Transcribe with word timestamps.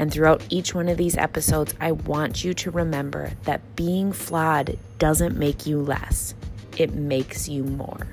And 0.00 0.10
throughout 0.10 0.42
each 0.48 0.74
one 0.74 0.88
of 0.88 0.96
these 0.96 1.14
episodes, 1.14 1.74
I 1.78 1.92
want 1.92 2.42
you 2.42 2.54
to 2.54 2.70
remember 2.70 3.32
that 3.42 3.76
being 3.76 4.14
flawed 4.14 4.78
doesn't 4.98 5.36
make 5.36 5.66
you 5.66 5.78
less, 5.78 6.34
it 6.78 6.94
makes 6.94 7.50
you 7.50 7.64
more. 7.64 8.08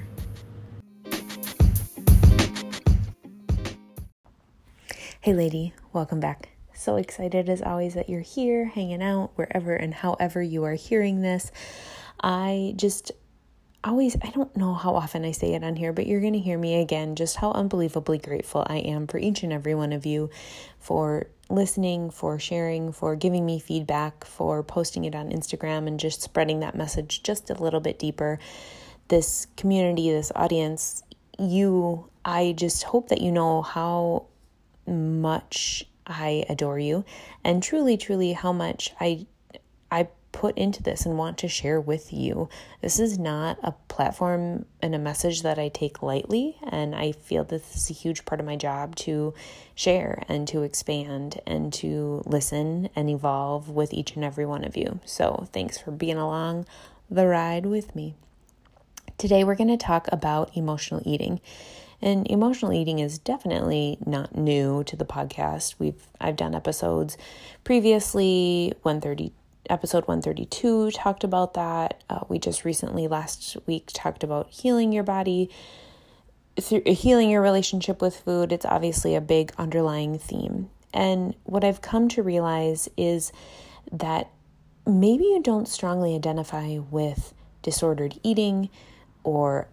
Hey, 5.22 5.34
lady, 5.34 5.74
welcome 5.94 6.20
back. 6.20 6.50
So 6.74 6.98
excited 6.98 7.48
as 7.48 7.62
always 7.62 7.94
that 7.94 8.10
you're 8.10 8.20
here, 8.20 8.66
hanging 8.66 9.02
out 9.02 9.32
wherever 9.36 9.74
and 9.74 9.94
however 9.94 10.42
you 10.42 10.66
are 10.66 10.74
hearing 10.74 11.22
this. 11.22 11.54
I 12.22 12.74
just 12.76 13.14
always, 13.84 14.16
I 14.22 14.30
don't 14.32 14.56
know 14.58 14.74
how 14.74 14.96
often 14.96 15.26
I 15.26 15.32
say 15.32 15.54
it 15.54 15.64
on 15.64 15.76
here, 15.76 15.94
but 15.94 16.08
you're 16.08 16.22
going 16.22 16.34
to 16.34 16.40
hear 16.40 16.58
me 16.58 16.82
again 16.82 17.16
just 17.16 17.38
how 17.38 17.52
unbelievably 17.52 18.20
grateful 18.20 18.66
I 18.68 18.78
am 18.78 19.08
for 19.08 19.18
each 19.18 19.44
and 19.44 19.54
every 19.54 19.76
one 19.76 19.94
of 19.94 20.06
you 20.06 20.30
for 20.80 21.28
listening, 21.50 22.10
for 22.10 22.40
sharing, 22.40 22.92
for 22.92 23.16
giving 23.16 23.46
me 23.46 23.60
feedback, 23.60 24.26
for 24.26 24.64
posting 24.64 25.06
it 25.06 25.16
on 25.16 25.30
Instagram 25.30 25.88
and 25.88 26.00
just 26.00 26.22
spreading 26.22 26.60
that 26.60 26.76
message 26.76 27.24
just 27.24 27.50
a 27.50 27.54
little 27.54 27.80
bit 27.80 28.00
deeper. 28.00 28.40
This 29.08 29.48
community, 29.56 30.12
this 30.12 30.32
audience, 30.36 31.04
you, 31.40 32.10
I 32.26 32.54
just 32.58 32.84
hope 32.84 33.10
that 33.10 33.22
you 33.22 33.32
know 33.32 33.62
how 33.62 34.26
much 34.86 35.86
I 36.06 36.46
adore 36.50 36.80
you 36.80 37.06
and 37.44 37.62
truly, 37.62 37.98
truly 37.98 38.34
how 38.34 38.52
much 38.54 38.94
I 39.00 39.28
I 39.90 40.10
put 40.38 40.56
into 40.56 40.84
this 40.84 41.04
and 41.04 41.18
want 41.18 41.36
to 41.36 41.48
share 41.48 41.82
with 41.82 42.14
you. 42.14 42.48
This 42.82 43.00
is 43.00 43.18
not 43.18 43.58
a 43.64 43.72
platform 43.88 44.66
and 44.84 44.94
a 44.94 45.00
message 45.00 45.42
that 45.42 45.58
I 45.58 45.70
take 45.70 46.04
lightly, 46.04 46.58
and 46.62 46.94
I 46.94 47.14
feel 47.14 47.44
this 47.44 47.76
is 47.76 47.90
a 47.90 47.94
huge 47.94 48.24
part 48.24 48.40
of 48.40 48.46
my 48.46 48.56
job 48.56 48.96
to 48.98 49.34
share 49.74 50.22
and 50.30 50.48
to 50.50 50.62
expand 50.62 51.42
and 51.48 51.74
to 51.74 52.22
listen 52.28 52.88
and 52.96 53.10
evolve 53.10 53.70
with 53.70 53.92
each 53.92 54.16
and 54.16 54.24
every 54.24 54.46
one 54.46 54.64
of 54.64 54.78
you. 54.78 55.00
So, 55.06 55.48
thanks 55.54 55.80
for 55.80 55.90
being 55.90 56.18
along 56.18 56.68
the 57.10 57.26
ride 57.26 57.66
with 57.66 57.96
me. 57.96 58.14
Today, 59.18 59.44
we're 59.44 59.56
going 59.56 59.76
to 59.76 59.76
talk 59.76 60.08
about 60.12 60.56
emotional 60.56 61.02
eating. 61.04 61.42
And 62.00 62.30
emotional 62.30 62.74
eating 62.74 63.00
is 63.00 63.18
definitely 63.18 63.98
not 64.06 64.38
new 64.38 64.84
to 64.84 64.96
the 64.96 65.04
podcast. 65.04 65.74
We've 65.80 66.06
I've 66.22 66.36
done 66.36 66.54
episodes 66.54 67.18
previously 67.64 68.74
132 68.84 69.34
episode 69.70 70.08
132 70.08 70.92
talked 70.92 71.24
about 71.24 71.54
that. 71.54 72.04
Uh, 72.10 72.22
we 72.30 72.40
just 72.40 72.66
recently, 72.66 73.08
last 73.08 73.58
week, 73.66 73.90
talked 73.94 74.24
about 74.24 74.50
healing 74.50 74.92
your 74.92 75.04
body, 75.04 75.50
through, 76.60 76.84
healing 76.86 77.30
your 77.30 77.42
relationship 77.42 78.02
with 78.02 78.16
food. 78.20 78.52
It's 78.52 78.66
obviously 78.66 79.16
a 79.16 79.22
big 79.22 79.52
underlying 79.58 80.18
theme. 80.18 80.70
And 80.94 81.36
what 81.44 81.64
I've 81.64 81.82
come 81.82 82.08
to 82.10 82.24
realize 82.24 82.90
is 82.98 83.32
that 83.92 84.30
maybe 84.86 85.26
you 85.26 85.42
don't 85.42 85.68
strongly 85.68 86.16
identify 86.16 86.78
with 86.78 87.34
disordered 87.62 88.20
eating 88.24 88.70
or 89.24 89.68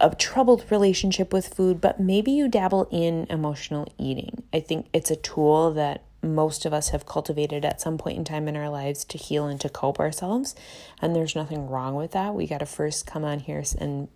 a 0.00 0.14
troubled 0.16 0.64
relationship 0.70 1.32
with 1.32 1.52
food, 1.52 1.80
but 1.80 2.00
maybe 2.00 2.30
you 2.30 2.48
dabble 2.48 2.88
in 2.90 3.26
emotional 3.30 3.92
eating. 3.98 4.42
I 4.52 4.60
think 4.60 4.86
it's 4.92 5.10
a 5.10 5.16
tool 5.16 5.72
that 5.74 6.04
most 6.22 6.64
of 6.64 6.72
us 6.72 6.88
have 6.88 7.06
cultivated 7.06 7.64
at 7.64 7.80
some 7.80 7.98
point 7.98 8.18
in 8.18 8.24
time 8.24 8.48
in 8.48 8.56
our 8.56 8.68
lives 8.68 9.04
to 9.04 9.18
heal 9.18 9.46
and 9.46 9.60
to 9.60 9.68
cope 9.68 10.00
ourselves. 10.00 10.54
And 11.00 11.14
there's 11.14 11.36
nothing 11.36 11.68
wrong 11.68 11.94
with 11.94 12.12
that. 12.12 12.34
We 12.34 12.46
got 12.46 12.58
to 12.58 12.66
first 12.66 13.06
come 13.06 13.24
on 13.24 13.40
here 13.40 13.62
and 13.78 14.08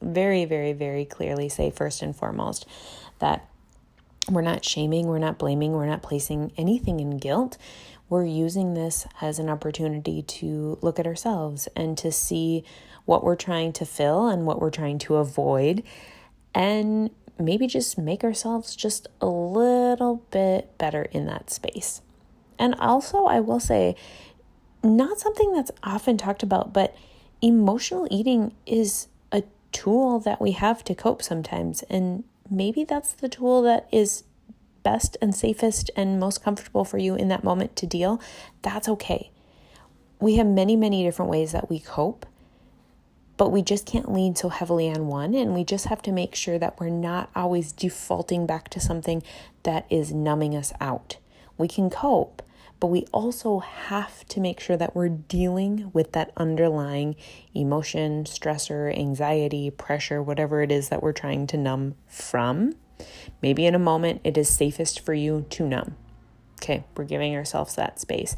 very, 0.00 0.44
very, 0.44 0.72
very 0.72 1.04
clearly 1.04 1.48
say, 1.48 1.70
first 1.70 2.02
and 2.02 2.14
foremost, 2.14 2.66
that 3.18 3.48
we're 4.30 4.42
not 4.42 4.64
shaming, 4.64 5.06
we're 5.06 5.18
not 5.18 5.38
blaming, 5.38 5.72
we're 5.72 5.86
not 5.86 6.02
placing 6.02 6.52
anything 6.56 7.00
in 7.00 7.18
guilt. 7.18 7.56
We're 8.08 8.24
using 8.24 8.74
this 8.74 9.06
as 9.20 9.38
an 9.38 9.48
opportunity 9.48 10.22
to 10.22 10.78
look 10.80 10.98
at 10.98 11.06
ourselves 11.06 11.68
and 11.74 11.98
to 11.98 12.12
see 12.12 12.64
what 13.04 13.24
we're 13.24 13.36
trying 13.36 13.72
to 13.74 13.84
fill 13.84 14.28
and 14.28 14.46
what 14.46 14.60
we're 14.60 14.70
trying 14.70 14.98
to 15.00 15.16
avoid. 15.16 15.82
And 16.54 17.10
maybe 17.38 17.66
just 17.66 17.98
make 17.98 18.24
ourselves 18.24 18.74
just 18.74 19.06
a 19.20 19.26
little 19.26 20.24
bit 20.30 20.76
better 20.78 21.02
in 21.02 21.26
that 21.26 21.50
space. 21.50 22.00
And 22.58 22.74
also, 22.76 23.24
I 23.24 23.40
will 23.40 23.60
say, 23.60 23.96
not 24.82 25.18
something 25.18 25.52
that's 25.52 25.70
often 25.82 26.16
talked 26.16 26.42
about, 26.42 26.72
but 26.72 26.96
emotional 27.42 28.08
eating 28.10 28.54
is 28.64 29.08
a 29.32 29.42
tool 29.72 30.20
that 30.20 30.40
we 30.40 30.52
have 30.52 30.82
to 30.84 30.94
cope 30.94 31.22
sometimes. 31.22 31.82
And 31.84 32.24
maybe 32.50 32.84
that's 32.84 33.12
the 33.12 33.28
tool 33.28 33.62
that 33.62 33.88
is 33.92 34.24
best 34.82 35.16
and 35.20 35.34
safest 35.34 35.90
and 35.96 36.20
most 36.20 36.42
comfortable 36.42 36.84
for 36.84 36.98
you 36.98 37.16
in 37.16 37.28
that 37.28 37.44
moment 37.44 37.76
to 37.76 37.86
deal. 37.86 38.20
That's 38.62 38.88
okay. 38.88 39.30
We 40.20 40.36
have 40.36 40.46
many, 40.46 40.76
many 40.76 41.02
different 41.02 41.30
ways 41.30 41.52
that 41.52 41.68
we 41.68 41.80
cope 41.80 42.24
but 43.36 43.50
we 43.50 43.62
just 43.62 43.86
can't 43.86 44.12
lean 44.12 44.34
so 44.34 44.48
heavily 44.48 44.90
on 44.90 45.08
one. 45.08 45.34
And 45.34 45.54
we 45.54 45.64
just 45.64 45.86
have 45.86 46.02
to 46.02 46.12
make 46.12 46.34
sure 46.34 46.58
that 46.58 46.78
we're 46.80 46.88
not 46.88 47.30
always 47.34 47.72
defaulting 47.72 48.46
back 48.46 48.68
to 48.70 48.80
something 48.80 49.22
that 49.62 49.86
is 49.90 50.12
numbing 50.12 50.56
us 50.56 50.72
out. 50.80 51.18
We 51.58 51.68
can 51.68 51.90
cope, 51.90 52.42
but 52.80 52.88
we 52.88 53.06
also 53.12 53.60
have 53.60 54.26
to 54.28 54.40
make 54.40 54.60
sure 54.60 54.76
that 54.76 54.94
we're 54.94 55.08
dealing 55.08 55.90
with 55.92 56.12
that 56.12 56.32
underlying 56.36 57.16
emotion, 57.54 58.24
stressor, 58.24 58.96
anxiety, 58.96 59.70
pressure, 59.70 60.22
whatever 60.22 60.62
it 60.62 60.70
is 60.70 60.88
that 60.88 61.02
we're 61.02 61.12
trying 61.12 61.46
to 61.48 61.56
numb 61.56 61.94
from. 62.06 62.74
Maybe 63.42 63.66
in 63.66 63.74
a 63.74 63.78
moment 63.78 64.20
it 64.24 64.38
is 64.38 64.48
safest 64.48 65.00
for 65.00 65.14
you 65.14 65.46
to 65.50 65.66
numb. 65.66 65.96
Okay, 66.62 66.84
we're 66.96 67.04
giving 67.04 67.34
ourselves 67.36 67.74
that 67.74 68.00
space 68.00 68.36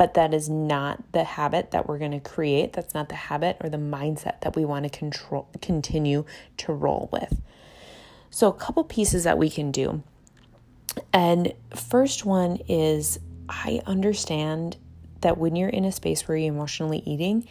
but 0.00 0.14
that 0.14 0.32
is 0.32 0.48
not 0.48 1.12
the 1.12 1.24
habit 1.24 1.72
that 1.72 1.86
we're 1.86 1.98
going 1.98 2.10
to 2.10 2.20
create. 2.20 2.72
That's 2.72 2.94
not 2.94 3.10
the 3.10 3.14
habit 3.14 3.58
or 3.60 3.68
the 3.68 3.76
mindset 3.76 4.40
that 4.40 4.56
we 4.56 4.64
want 4.64 4.84
to 4.84 4.88
control 4.88 5.46
continue 5.60 6.24
to 6.56 6.72
roll 6.72 7.10
with. 7.12 7.38
So 8.30 8.48
a 8.48 8.54
couple 8.54 8.82
pieces 8.84 9.24
that 9.24 9.36
we 9.36 9.50
can 9.50 9.70
do. 9.70 10.02
And 11.12 11.52
first 11.76 12.24
one 12.24 12.60
is 12.66 13.18
I 13.46 13.82
understand 13.84 14.78
that 15.20 15.36
when 15.36 15.54
you're 15.54 15.68
in 15.68 15.84
a 15.84 15.92
space 15.92 16.26
where 16.26 16.38
you're 16.38 16.54
emotionally 16.54 17.02
eating, 17.04 17.46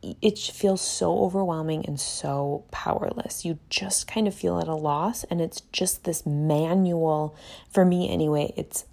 it 0.00 0.38
feels 0.38 0.80
so 0.80 1.24
overwhelming 1.24 1.84
and 1.86 1.98
so 1.98 2.66
powerless. 2.70 3.44
You 3.44 3.58
just 3.68 4.06
kind 4.06 4.28
of 4.28 4.34
feel 4.36 4.60
at 4.60 4.68
a 4.68 4.76
loss, 4.76 5.24
and 5.24 5.40
it's 5.40 5.62
just 5.72 6.04
this 6.04 6.24
manual, 6.24 7.34
for 7.68 7.84
me 7.84 8.08
anyway, 8.08 8.52
it's 8.56 8.84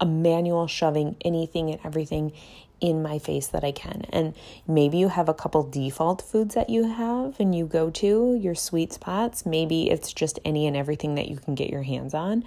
a 0.00 0.06
manual 0.06 0.66
shoving 0.66 1.16
anything 1.24 1.70
and 1.70 1.80
everything 1.84 2.32
in 2.80 3.02
my 3.02 3.18
face 3.18 3.46
that 3.48 3.64
I 3.64 3.72
can. 3.72 4.04
And 4.10 4.34
maybe 4.66 4.98
you 4.98 5.08
have 5.08 5.28
a 5.28 5.34
couple 5.34 5.62
default 5.62 6.20
foods 6.20 6.54
that 6.54 6.68
you 6.68 6.84
have 6.84 7.38
and 7.38 7.54
you 7.54 7.66
go 7.66 7.90
to 7.90 8.34
your 8.34 8.54
sweet 8.54 8.92
spots. 8.92 9.46
Maybe 9.46 9.90
it's 9.90 10.12
just 10.12 10.38
any 10.44 10.66
and 10.66 10.76
everything 10.76 11.14
that 11.14 11.28
you 11.28 11.38
can 11.38 11.54
get 11.54 11.70
your 11.70 11.82
hands 11.82 12.14
on. 12.14 12.44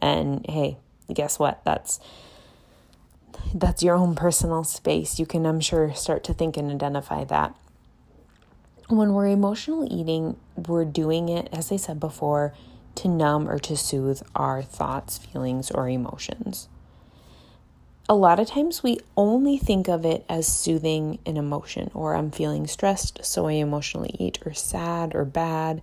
And 0.00 0.44
hey, 0.48 0.78
guess 1.12 1.38
what? 1.38 1.64
That's 1.64 2.00
that's 3.54 3.82
your 3.82 3.94
own 3.94 4.14
personal 4.14 4.64
space. 4.64 5.18
You 5.18 5.26
can 5.26 5.46
I'm 5.46 5.60
sure 5.60 5.94
start 5.94 6.24
to 6.24 6.34
think 6.34 6.56
and 6.56 6.70
identify 6.70 7.24
that. 7.24 7.54
When 8.88 9.12
we're 9.12 9.28
emotional 9.28 9.86
eating, 9.88 10.36
we're 10.56 10.84
doing 10.84 11.28
it 11.28 11.48
as 11.52 11.70
I 11.70 11.76
said 11.76 12.00
before 12.00 12.54
to 12.96 13.08
numb 13.08 13.48
or 13.48 13.58
to 13.58 13.76
soothe 13.76 14.22
our 14.34 14.62
thoughts, 14.62 15.18
feelings 15.18 15.70
or 15.70 15.88
emotions 15.88 16.68
a 18.08 18.14
lot 18.14 18.38
of 18.38 18.48
times 18.48 18.82
we 18.82 19.00
only 19.16 19.58
think 19.58 19.88
of 19.88 20.04
it 20.04 20.24
as 20.28 20.46
soothing 20.46 21.18
an 21.26 21.36
emotion, 21.36 21.90
or 21.92 22.14
I'm 22.14 22.30
feeling 22.30 22.66
stressed, 22.66 23.24
so 23.24 23.46
I 23.46 23.52
emotionally 23.52 24.14
eat, 24.18 24.38
or 24.46 24.54
sad 24.54 25.14
or 25.14 25.24
bad. 25.24 25.82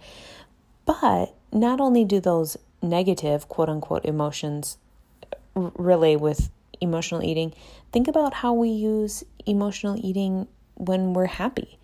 But 0.85 1.33
not 1.51 1.81
only 1.81 2.05
do 2.05 2.19
those 2.19 2.57
negative, 2.81 3.49
quote 3.49 3.69
unquote, 3.69 4.05
emotions 4.05 4.77
relay 5.55 6.15
with 6.15 6.49
emotional 6.79 7.23
eating, 7.23 7.53
think 7.91 8.07
about 8.07 8.35
how 8.35 8.53
we 8.53 8.69
use 8.69 9.23
emotional 9.45 9.97
eating 10.03 10.47
when 10.75 11.13
we're 11.13 11.25
happy. 11.25 11.77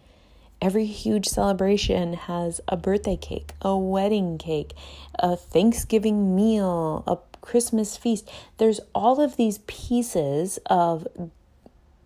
Every 0.62 0.86
huge 0.86 1.26
celebration 1.26 2.14
has 2.14 2.60
a 2.68 2.76
birthday 2.76 3.16
cake, 3.16 3.54
a 3.62 3.78
wedding 3.78 4.38
cake, 4.38 4.74
a 5.18 5.38
Thanksgiving 5.38 6.36
meal, 6.36 7.04
a 7.08 7.18
Christmas 7.42 7.98
feast. 7.98 8.30
There's 8.58 8.80
all 8.94 9.22
of 9.22 9.38
these 9.38 9.60
pieces 9.68 10.60
of 10.66 11.08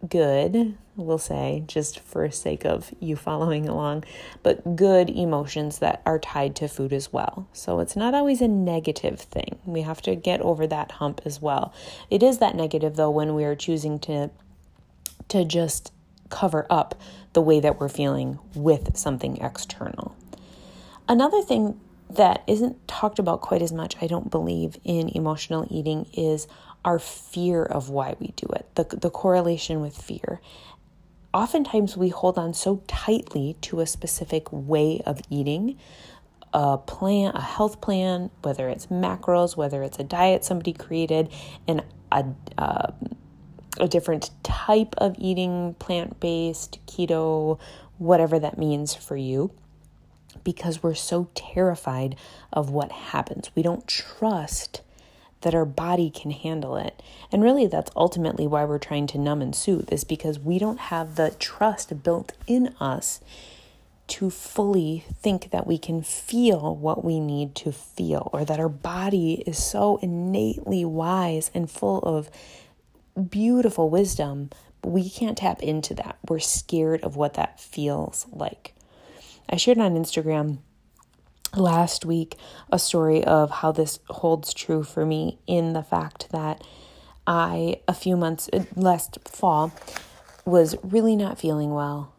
good, 0.08 0.78
we'll 0.96 1.18
say, 1.18 1.64
just 1.68 2.00
for 2.00 2.30
sake 2.30 2.66
of 2.66 2.94
you 3.00 3.16
following 3.16 3.68
along, 3.68 4.04
but 4.42 4.76
good 4.76 5.10
emotions 5.10 5.80
that 5.80 6.02
are 6.06 6.20
tied 6.20 6.56
to 6.58 6.68
food 6.68 6.94
as 6.94 7.12
well. 7.14 7.48
So 7.54 7.80
it's 7.80 7.96
not 7.96 8.14
always 8.14 8.42
a 8.42 8.48
negative 8.48 9.20
thing. 9.20 9.60
We 9.66 9.82
have 9.82 10.02
to 10.04 10.16
get 10.16 10.42
over 10.42 10.68
that 10.68 10.94
hump 10.94 11.22
as 11.26 11.42
well. 11.42 11.74
It 12.10 12.22
is 12.22 12.40
that 12.40 12.56
negative 12.56 12.96
though 12.96 13.12
when 13.12 13.36
we 13.36 13.44
are 13.44 13.56
choosing 13.56 14.00
to 14.00 14.30
to 15.30 15.46
just 15.46 15.92
cover 16.30 16.68
up 16.70 17.00
the 17.34 17.42
way 17.42 17.60
that 17.60 17.80
we're 17.80 17.90
feeling 17.90 18.38
with 18.54 18.98
something 18.98 19.38
external. 19.38 20.16
Another 21.08 21.42
thing 21.42 21.80
that 22.16 22.44
isn't 22.48 22.88
talked 22.88 23.20
about 23.20 23.42
quite 23.42 23.62
as 23.62 23.72
much, 23.72 23.96
I 24.02 24.08
don't 24.08 24.30
believe, 24.30 24.78
in 24.84 25.10
emotional 25.10 25.68
eating 25.70 26.08
is 26.14 26.48
our 26.86 27.00
fear 27.00 27.64
of 27.64 27.90
why 27.90 28.16
we 28.20 28.28
do 28.36 28.48
it, 28.56 28.68
the, 28.76 28.84
the 28.84 29.10
correlation 29.10 29.82
with 29.82 29.96
fear. 29.96 30.42
Oftentimes, 31.34 31.98
we 31.98 32.10
hold 32.10 32.38
on 32.38 32.54
so 32.54 32.84
tightly 32.88 33.56
to 33.62 33.80
a 33.80 33.88
specific 33.88 34.52
way 34.52 35.02
of 35.06 35.22
eating, 35.30 35.80
a 36.54 36.78
plan, 36.78 37.32
a 37.34 37.42
health 37.42 37.82
plan, 37.82 38.30
whether 38.44 38.70
it's 38.70 38.88
macros, 38.88 39.58
whether 39.58 39.82
it's 39.82 39.98
a 39.98 40.04
diet 40.04 40.46
somebody 40.46 40.74
created, 40.74 41.30
and 41.68 41.84
a, 42.12 42.26
uh, 42.58 42.92
a 43.80 43.88
different 43.88 44.30
type 44.44 44.94
of 45.00 45.16
eating, 45.18 45.76
plant 45.80 46.20
based, 46.20 46.80
keto, 46.86 47.60
whatever 47.98 48.38
that 48.38 48.58
means 48.58 48.94
for 48.94 49.18
you 49.18 49.52
because 50.44 50.84
we're 50.84 50.94
so 50.94 51.30
terrified 51.36 52.16
of 52.52 52.70
what 52.70 52.92
happens. 52.92 53.52
We 53.56 53.64
don't 53.64 53.88
trust 53.88 54.82
that 55.42 55.54
our 55.54 55.66
body 55.66 56.10
can 56.10 56.32
handle 56.32 56.78
it. 56.78 57.04
And 57.32 57.44
really, 57.44 57.68
that's 57.68 57.92
ultimately 57.96 58.48
why 58.48 58.64
we're 58.64 58.80
trying 58.80 59.08
to 59.08 59.18
numb 59.18 59.42
and 59.42 59.56
soothe, 59.56 59.92
is 59.92 60.04
because 60.04 60.40
we 60.40 60.58
don't 60.58 60.80
have 60.80 61.16
the 61.16 61.32
trust 61.38 62.04
built 62.04 62.32
in 62.48 62.74
us 62.80 63.20
to 64.06 64.30
fully 64.30 65.06
think 65.22 65.52
that 65.52 65.66
we 65.66 65.78
can 65.78 66.02
feel 66.02 66.76
what 66.76 67.04
we 67.04 67.20
need 67.20 67.56
to 67.56 67.72
feel, 67.72 68.30
or 68.34 68.44
that 68.46 68.60
our 68.60 68.70
body 68.70 69.44
is 69.48 69.62
so 69.62 69.98
innately 69.98 70.84
wise 70.86 71.52
and 71.54 71.70
full 71.72 72.00
of 72.00 72.30
beautiful 73.30 73.90
wisdom, 73.90 74.50
but 74.82 74.90
we 74.90 75.10
can't 75.10 75.38
tap 75.38 75.62
into 75.62 75.94
that. 75.94 76.18
We're 76.28 76.40
scared 76.40 77.02
of 77.02 77.16
what 77.16 77.36
that 77.36 77.60
feels 77.60 78.28
like. 78.32 78.73
I 79.50 79.58
shared 79.58 79.78
on 79.78 79.96
Instagram 79.96 80.60
last 81.56 82.06
week 82.06 82.36
a 82.72 82.80
story 82.80 83.24
of 83.24 83.52
how 83.52 83.72
this 83.72 84.00
holds 84.10 84.54
true 84.54 84.84
for 84.84 85.06
me 85.06 85.40
in 85.48 85.74
the 85.74 85.84
fact 85.84 86.30
that 86.32 86.64
I, 87.26 87.82
a 87.88 87.94
few 87.94 88.18
months 88.18 88.50
uh, 88.52 88.64
last 88.76 89.18
fall, 89.26 89.72
was 90.46 90.76
really 90.84 91.16
not 91.16 91.40
feeling 91.40 91.74
well, 91.74 92.14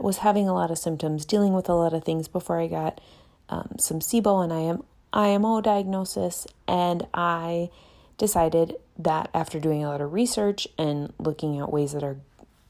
was 0.00 0.18
having 0.18 0.48
a 0.48 0.54
lot 0.54 0.70
of 0.70 0.78
symptoms, 0.78 1.24
dealing 1.24 1.52
with 1.54 1.68
a 1.68 1.74
lot 1.74 1.94
of 1.94 2.04
things 2.04 2.28
before 2.28 2.60
I 2.60 2.66
got 2.66 3.00
um, 3.48 3.76
some 3.78 4.00
SIBO 4.00 4.44
and 4.44 4.52
IM, 4.52 4.84
IMO 5.12 5.60
diagnosis, 5.60 6.46
and 6.66 7.06
I 7.14 7.70
decided 8.18 8.76
that 8.98 9.30
after 9.32 9.58
doing 9.60 9.82
a 9.82 9.88
lot 9.88 10.00
of 10.00 10.12
research 10.12 10.68
and 10.76 11.12
looking 11.18 11.58
at 11.58 11.72
ways 11.72 11.92
that 11.92 12.02
are 12.02 12.18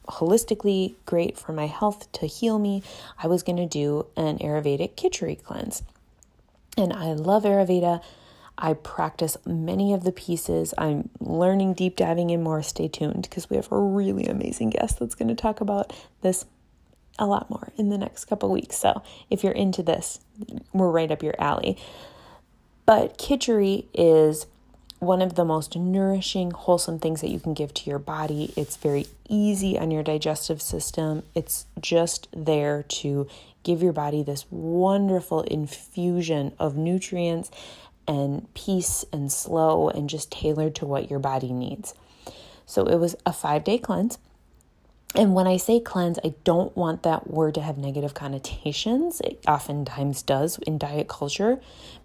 holistically 0.09 0.95
great 1.05 1.37
for 1.37 1.53
my 1.53 1.67
health 1.67 2.11
to 2.13 2.25
heal 2.25 2.59
me, 2.59 2.83
I 3.21 3.27
was 3.27 3.43
going 3.43 3.57
to 3.57 3.65
do 3.65 4.07
an 4.15 4.39
Ayurvedic 4.39 4.95
Khichdi 4.95 5.41
cleanse. 5.43 5.83
And 6.77 6.93
I 6.93 7.13
love 7.13 7.43
Ayurveda. 7.43 8.01
I 8.57 8.73
practice 8.73 9.37
many 9.45 9.93
of 9.93 10.03
the 10.03 10.11
pieces. 10.11 10.73
I'm 10.77 11.09
learning 11.19 11.75
deep 11.75 11.95
diving 11.95 12.29
in 12.29 12.43
more. 12.43 12.61
Stay 12.61 12.87
tuned 12.87 13.23
because 13.23 13.49
we 13.49 13.55
have 13.55 13.71
a 13.71 13.79
really 13.79 14.25
amazing 14.25 14.71
guest 14.71 14.99
that's 14.99 15.15
going 15.15 15.29
to 15.29 15.35
talk 15.35 15.61
about 15.61 15.93
this 16.21 16.45
a 17.17 17.25
lot 17.25 17.49
more 17.49 17.71
in 17.77 17.89
the 17.89 17.97
next 17.97 18.25
couple 18.25 18.49
weeks. 18.49 18.77
So 18.77 19.01
if 19.29 19.43
you're 19.43 19.53
into 19.53 19.83
this, 19.83 20.19
we're 20.73 20.89
right 20.89 21.11
up 21.11 21.23
your 21.23 21.35
alley. 21.39 21.77
But 22.85 23.17
Khichdi 23.17 23.85
is 23.93 24.47
one 24.99 25.21
of 25.21 25.35
the 25.35 25.45
most 25.45 25.75
nourishing, 25.75 26.51
wholesome 26.51 26.99
things 26.99 27.21
that 27.21 27.29
you 27.29 27.39
can 27.39 27.53
give 27.53 27.73
to 27.73 27.89
your 27.89 27.99
body. 27.99 28.53
It's 28.55 28.75
very 28.75 29.07
easy 29.29 29.79
on 29.79 29.91
your 29.91 30.03
digestive 30.03 30.61
system. 30.61 31.23
It's 31.33 31.65
just 31.79 32.27
there 32.33 32.83
to 32.83 33.27
give 33.63 33.81
your 33.81 33.93
body 33.93 34.23
this 34.23 34.45
wonderful 34.49 35.41
infusion 35.43 36.53
of 36.59 36.75
nutrients 36.75 37.49
and 38.07 38.53
peace 38.53 39.05
and 39.13 39.31
slow 39.31 39.89
and 39.89 40.09
just 40.09 40.31
tailored 40.31 40.75
to 40.75 40.85
what 40.85 41.09
your 41.09 41.19
body 41.19 41.53
needs. 41.53 41.93
So 42.65 42.83
it 42.85 42.97
was 42.97 43.15
a 43.25 43.31
five 43.31 43.63
day 43.63 43.77
cleanse. 43.77 44.17
And 45.15 45.33
when 45.33 45.47
I 45.47 45.57
say 45.57 45.79
cleanse, 45.79 46.19
I 46.23 46.35
don't 46.43 46.75
want 46.77 47.03
that 47.03 47.29
word 47.29 47.55
to 47.55 47.61
have 47.61 47.77
negative 47.77 48.13
connotations. 48.13 49.21
It 49.21 49.43
oftentimes 49.47 50.21
does 50.21 50.59
in 50.59 50.77
diet 50.77 51.07
culture. 51.07 51.59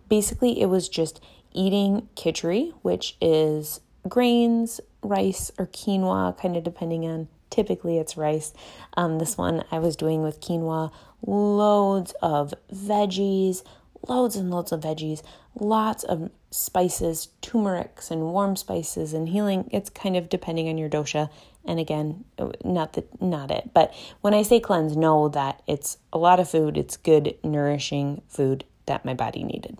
Basically, 0.08 0.60
it 0.60 0.66
was 0.66 0.88
just 0.88 1.20
eating 1.54 2.08
khichdi, 2.16 2.74
which 2.82 3.16
is 3.20 3.80
grains, 4.08 4.80
rice, 5.02 5.50
or 5.58 5.66
quinoa, 5.66 6.36
kind 6.36 6.56
of 6.56 6.64
depending 6.64 7.06
on. 7.06 7.28
Typically, 7.50 7.98
it's 7.98 8.16
rice. 8.16 8.52
Um, 8.96 9.20
this 9.20 9.38
one 9.38 9.64
I 9.70 9.78
was 9.78 9.94
doing 9.94 10.22
with 10.22 10.40
quinoa, 10.40 10.90
loads 11.24 12.12
of 12.20 12.52
veggies, 12.72 13.62
loads 14.08 14.36
and 14.36 14.50
loads 14.50 14.72
of 14.72 14.80
veggies, 14.80 15.22
lots 15.58 16.02
of 16.04 16.30
spices, 16.50 17.28
turmerics 17.42 18.10
and 18.10 18.22
warm 18.22 18.56
spices 18.56 19.12
and 19.12 19.28
healing. 19.28 19.68
It's 19.72 19.90
kind 19.90 20.16
of 20.16 20.28
depending 20.28 20.68
on 20.68 20.78
your 20.78 20.88
dosha. 20.88 21.30
And 21.64 21.80
again, 21.80 22.24
not 22.64 22.92
the 22.92 23.04
not 23.20 23.50
it. 23.50 23.70
But 23.72 23.94
when 24.20 24.34
I 24.34 24.42
say 24.42 24.60
cleanse, 24.60 24.96
know 24.96 25.28
that 25.30 25.62
it's 25.66 25.96
a 26.12 26.18
lot 26.18 26.40
of 26.40 26.50
food. 26.50 26.76
It's 26.76 26.96
good, 26.96 27.36
nourishing 27.42 28.22
food 28.28 28.64
that 28.86 29.04
my 29.04 29.14
body 29.14 29.44
needed. 29.44 29.78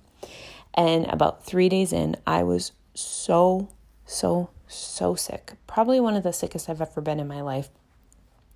And 0.74 1.06
about 1.06 1.44
three 1.44 1.68
days 1.68 1.92
in, 1.92 2.16
I 2.26 2.42
was 2.42 2.72
so, 2.94 3.68
so, 4.06 4.50
so 4.66 5.14
sick. 5.14 5.54
Probably 5.66 6.00
one 6.00 6.16
of 6.16 6.22
the 6.22 6.32
sickest 6.32 6.68
I've 6.68 6.80
ever 6.80 7.00
been 7.00 7.20
in 7.20 7.28
my 7.28 7.40
life. 7.40 7.68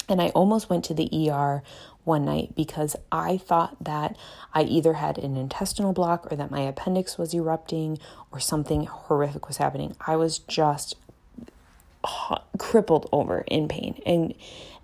And 0.09 0.23
I 0.23 0.29
almost 0.31 0.71
went 0.71 0.85
to 0.87 0.95
the 0.95 1.31
ER 1.31 1.63
one 2.05 2.25
night 2.25 2.55
because 2.57 2.97
I 3.13 3.37
thought 3.37 3.77
that 3.85 4.17
I 4.55 4.63
either 4.63 4.95
had 4.95 5.19
an 5.19 5.37
intestinal 5.37 5.93
block 5.93 6.33
or 6.33 6.37
that 6.37 6.51
my 6.51 6.61
appendix 6.61 7.19
was 7.19 7.35
erupting 7.35 7.99
or 8.33 8.41
something 8.41 8.87
horrific 8.87 9.47
was 9.47 9.59
happening. 9.59 9.95
I 10.07 10.17
was 10.17 10.39
just 10.39 10.97
crippled 12.59 13.09
over 13.13 13.45
in 13.47 13.69
pain. 13.69 14.01
And 14.07 14.35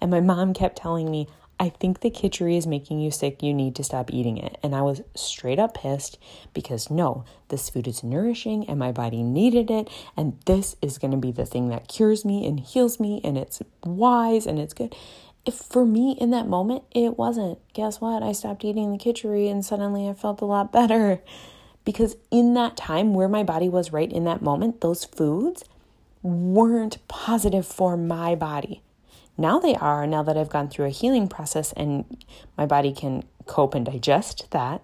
and 0.00 0.10
my 0.10 0.20
mom 0.20 0.52
kept 0.52 0.76
telling 0.76 1.10
me, 1.10 1.28
I 1.58 1.68
think 1.68 2.00
the 2.00 2.10
khichdi 2.10 2.56
is 2.56 2.66
making 2.66 3.00
you 3.00 3.10
sick. 3.10 3.42
You 3.42 3.54
need 3.54 3.76
to 3.76 3.84
stop 3.84 4.12
eating 4.12 4.38
it. 4.38 4.58
And 4.62 4.74
I 4.74 4.82
was 4.82 5.02
straight 5.14 5.58
up 5.58 5.74
pissed 5.74 6.18
because 6.52 6.90
no, 6.90 7.24
this 7.48 7.70
food 7.70 7.86
is 7.86 8.02
nourishing 8.02 8.68
and 8.68 8.78
my 8.78 8.90
body 8.90 9.22
needed 9.22 9.70
it. 9.70 9.88
And 10.16 10.38
this 10.46 10.76
is 10.82 10.98
going 10.98 11.12
to 11.12 11.16
be 11.16 11.30
the 11.30 11.46
thing 11.46 11.68
that 11.68 11.88
cures 11.88 12.24
me 12.24 12.46
and 12.46 12.58
heals 12.58 12.98
me. 12.98 13.20
And 13.22 13.38
it's 13.38 13.62
wise 13.84 14.46
and 14.46 14.58
it's 14.58 14.74
good. 14.74 14.94
If 15.46 15.54
for 15.54 15.84
me 15.84 16.16
in 16.20 16.30
that 16.30 16.48
moment, 16.48 16.84
it 16.90 17.16
wasn't. 17.16 17.58
Guess 17.72 18.00
what? 18.00 18.22
I 18.22 18.32
stopped 18.32 18.64
eating 18.64 18.90
the 18.90 18.98
khichdi 18.98 19.50
and 19.50 19.64
suddenly 19.64 20.08
I 20.08 20.14
felt 20.14 20.40
a 20.40 20.46
lot 20.46 20.72
better. 20.72 21.20
Because 21.84 22.16
in 22.30 22.54
that 22.54 22.76
time 22.76 23.14
where 23.14 23.28
my 23.28 23.42
body 23.42 23.68
was 23.68 23.92
right 23.92 24.10
in 24.10 24.24
that 24.24 24.42
moment, 24.42 24.80
those 24.80 25.04
foods 25.04 25.64
weren't 26.22 27.06
positive 27.06 27.66
for 27.66 27.96
my 27.96 28.34
body. 28.34 28.80
Now 29.36 29.58
they 29.58 29.74
are, 29.74 30.06
now 30.06 30.22
that 30.22 30.36
I've 30.36 30.48
gone 30.48 30.68
through 30.68 30.86
a 30.86 30.90
healing 30.90 31.28
process 31.28 31.72
and 31.72 32.04
my 32.56 32.66
body 32.66 32.92
can 32.92 33.24
cope 33.46 33.74
and 33.74 33.84
digest 33.84 34.50
that. 34.52 34.82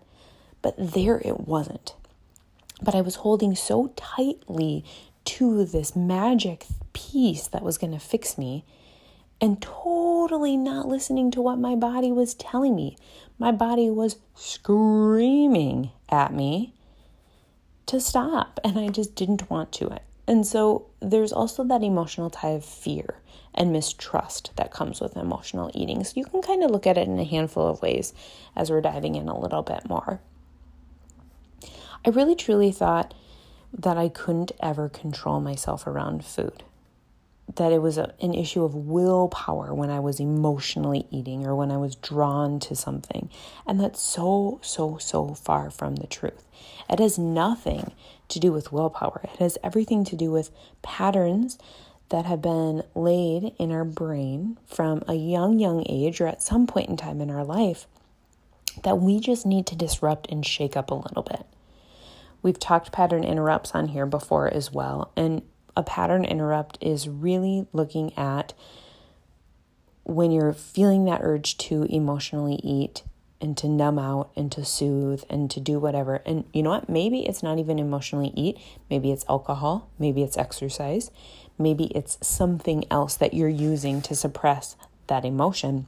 But 0.63 0.75
there 0.77 1.21
it 1.25 1.41
wasn't. 1.41 1.95
But 2.83 2.95
I 2.95 3.01
was 3.01 3.17
holding 3.17 3.55
so 3.55 3.93
tightly 3.97 4.85
to 5.27 5.65
this 5.65 5.95
magic 5.95 6.67
piece 6.93 7.47
that 7.49 7.63
was 7.63 7.79
going 7.79 7.93
to 7.93 7.99
fix 7.99 8.37
me 8.37 8.65
and 9.41 9.63
totally 9.63 10.57
not 10.57 10.89
listening 10.89 11.31
to 11.31 11.41
what 11.41 11.59
my 11.59 11.75
body 11.75 12.13
was 12.13 12.35
telling 12.35 12.75
me. 12.75 12.97
My 13.39 13.53
body 13.53 13.89
was 13.89 14.17
screaming 14.35 15.93
at 16.11 16.33
me 16.35 16.75
to 17.87 18.01
stop, 18.01 18.61
and 18.63 18.79
I 18.79 18.89
just 18.89 19.15
didn't 19.15 19.49
want 19.49 19.73
to. 19.73 19.99
And 20.31 20.47
so 20.47 20.87
there's 21.01 21.33
also 21.33 21.65
that 21.65 21.83
emotional 21.83 22.31
tie 22.31 22.51
of 22.51 22.65
fear 22.65 23.17
and 23.53 23.73
mistrust 23.73 24.53
that 24.55 24.71
comes 24.71 25.01
with 25.01 25.17
emotional 25.17 25.73
eating. 25.75 26.05
So 26.05 26.13
you 26.15 26.25
can 26.25 26.41
kind 26.41 26.63
of 26.63 26.71
look 26.71 26.87
at 26.87 26.97
it 26.97 27.09
in 27.09 27.19
a 27.19 27.25
handful 27.25 27.67
of 27.67 27.83
ways 27.83 28.15
as 28.55 28.71
we're 28.71 28.81
diving 28.81 29.17
in 29.17 29.29
a 29.29 29.37
little 29.37 29.63
bit 29.63 29.89
more. 29.89 30.21
I 32.07 32.11
really 32.11 32.37
truly 32.37 32.71
thought 32.71 33.13
that 33.77 33.99
I 33.99 34.09
couldn't 34.09 34.53
ever 34.61 34.89
control 34.89 35.41
myself 35.41 35.85
around 35.85 36.25
food. 36.25 36.63
That 37.57 37.73
it 37.73 37.83
was 37.83 37.99
a, 37.99 38.15
an 38.21 38.35
issue 38.35 38.65
of 38.65 38.75
willpower 38.75 39.75
when 39.75 39.91
I 39.91 40.01
was 40.01 40.21
emotionally 40.21 41.07
eating 41.11 41.47
or 41.47 41.55
when 41.55 41.71
I 41.71 41.79
was 41.79 41.97
drawn 41.97 42.61
to 42.61 42.77
something. 42.77 43.29
And 43.67 43.81
that's 43.81 44.01
so, 44.01 44.61
so, 44.63 44.99
so 44.99 45.35
far 45.35 45.71
from 45.71 45.97
the 45.97 46.07
truth. 46.07 46.47
It 46.89 47.01
has 47.01 47.19
nothing 47.19 47.93
to 48.29 48.39
do 48.39 48.53
with 48.53 48.73
willpower, 48.73 49.21
it 49.25 49.39
has 49.39 49.59
everything 49.65 50.05
to 50.05 50.17
do 50.17 50.31
with 50.31 50.51
patterns 50.83 51.59
that 52.11 52.27
have 52.27 52.43
been 52.43 52.83
laid 52.95 53.53
in 53.59 53.71
our 53.71 53.85
brain 53.85 54.59
from 54.67 55.03
a 55.09 55.15
young, 55.15 55.59
young 55.59 55.85
age 55.89 56.21
or 56.21 56.27
at 56.27 56.43
some 56.43 56.67
point 56.67 56.89
in 56.89 56.97
time 56.97 57.21
in 57.21 57.31
our 57.31 57.45
life 57.45 57.87
that 58.83 58.99
we 58.99 59.21
just 59.21 59.47
need 59.47 59.67
to 59.67 59.77
disrupt 59.77 60.29
and 60.31 60.45
shake 60.45 60.77
up 60.77 60.91
a 60.91 60.95
little 60.95 61.23
bit. 61.23 61.47
We've 62.43 62.59
talked 62.59 62.93
pattern 62.93 63.25
interrupts 63.25 63.73
on 63.75 63.89
here 63.89 64.07
before 64.07 64.53
as 64.53 64.73
well. 64.73 65.13
And 65.17 65.43
a 65.77 65.83
pattern 65.83 66.25
interrupt 66.25 66.79
is 66.81 67.09
really 67.09 67.67
looking 67.73 68.17
at 68.17 68.53
when 70.05 70.31
you're 70.31 70.53
feeling 70.53 71.05
that 71.05 71.21
urge 71.23 71.57
to 71.57 71.85
emotionally 71.85 72.61
eat 72.65 73.05
and 73.41 73.57
to 73.57 73.69
numb 73.69 73.99
out 73.99 74.31
and 74.37 74.53
to 74.53 74.65
soothe 74.65 75.23
and 75.31 75.51
to 75.51 75.61
do 75.61 75.79
whatever. 75.79 76.17
And 76.27 76.45
you 76.53 76.63
know 76.63 76.71
what? 76.71 76.89
Maybe 76.89 77.27
it's 77.27 77.43
not 77.43 77.59
even 77.59 77.79
emotionally 77.79 78.33
eat. 78.37 78.59
Maybe 78.91 79.11
it's 79.11 79.25
alcohol. 79.29 79.89
Maybe 79.99 80.23
it's 80.23 80.37
exercise. 80.37 81.11
Maybe 81.59 81.85
it's 81.95 82.19
something 82.27 82.85
else 82.91 83.17
that 83.17 83.35
you're 83.35 83.49
using 83.49 84.03
to 84.03 84.15
suppress 84.15 84.77
that 85.07 85.25
emotion. 85.25 85.87